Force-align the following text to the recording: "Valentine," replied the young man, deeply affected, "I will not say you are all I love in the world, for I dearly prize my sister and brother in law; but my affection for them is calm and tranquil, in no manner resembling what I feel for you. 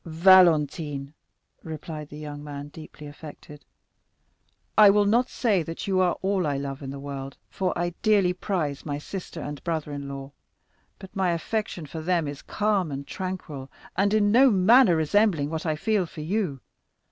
"Valentine," 0.03 1.13
replied 1.63 2.09
the 2.09 2.17
young 2.17 2.43
man, 2.43 2.69
deeply 2.69 3.05
affected, 3.05 3.63
"I 4.75 4.89
will 4.89 5.05
not 5.05 5.29
say 5.29 5.63
you 5.85 5.99
are 5.99 6.17
all 6.23 6.47
I 6.47 6.57
love 6.57 6.81
in 6.81 6.89
the 6.89 6.99
world, 6.99 7.37
for 7.51 7.71
I 7.77 7.91
dearly 8.01 8.33
prize 8.33 8.83
my 8.83 8.97
sister 8.97 9.41
and 9.41 9.63
brother 9.63 9.91
in 9.91 10.09
law; 10.09 10.31
but 10.97 11.15
my 11.15 11.29
affection 11.33 11.85
for 11.85 12.01
them 12.01 12.27
is 12.27 12.41
calm 12.41 12.91
and 12.91 13.05
tranquil, 13.05 13.69
in 13.95 14.31
no 14.31 14.49
manner 14.49 14.95
resembling 14.95 15.51
what 15.51 15.67
I 15.67 15.75
feel 15.75 16.07
for 16.07 16.21
you. 16.21 16.61